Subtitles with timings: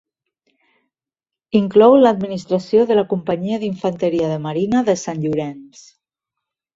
[1.59, 5.83] Inclou l'administració de la Companyia d'Infanteria de Marina de Sant Llorenç.